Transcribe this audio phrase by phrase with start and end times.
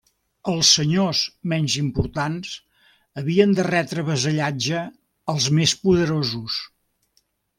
[0.51, 1.19] Els senyors
[1.51, 2.55] menys importants
[3.21, 4.81] havien de retre vassallatge
[5.35, 6.57] als més poderosos.